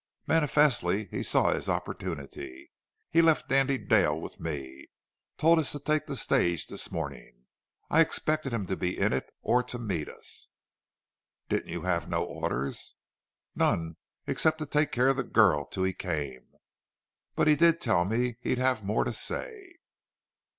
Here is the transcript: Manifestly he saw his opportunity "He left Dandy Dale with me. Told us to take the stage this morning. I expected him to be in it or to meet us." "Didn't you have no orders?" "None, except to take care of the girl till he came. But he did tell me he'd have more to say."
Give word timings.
Manifestly 0.25 1.05
he 1.11 1.21
saw 1.21 1.53
his 1.53 1.69
opportunity 1.69 2.71
"He 3.11 3.21
left 3.21 3.47
Dandy 3.47 3.77
Dale 3.77 4.19
with 4.19 4.39
me. 4.39 4.87
Told 5.37 5.59
us 5.59 5.71
to 5.73 5.79
take 5.79 6.07
the 6.07 6.15
stage 6.15 6.65
this 6.65 6.91
morning. 6.91 7.45
I 7.87 8.01
expected 8.01 8.51
him 8.51 8.65
to 8.65 8.75
be 8.75 8.97
in 8.97 9.13
it 9.13 9.29
or 9.43 9.61
to 9.61 9.77
meet 9.77 10.09
us." 10.09 10.47
"Didn't 11.49 11.69
you 11.69 11.81
have 11.83 12.09
no 12.09 12.23
orders?" 12.23 12.95
"None, 13.53 13.95
except 14.25 14.57
to 14.57 14.65
take 14.65 14.91
care 14.91 15.09
of 15.09 15.17
the 15.17 15.23
girl 15.23 15.65
till 15.67 15.83
he 15.83 15.93
came. 15.93 16.47
But 17.35 17.47
he 17.47 17.55
did 17.55 17.79
tell 17.79 18.03
me 18.03 18.39
he'd 18.41 18.57
have 18.57 18.83
more 18.83 19.03
to 19.03 19.13
say." 19.13 19.75